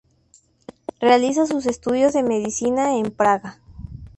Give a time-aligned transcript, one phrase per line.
[0.99, 3.59] Realiza sus estudios de medicina en Praga.